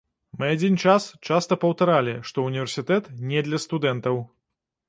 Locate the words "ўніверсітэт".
2.49-3.13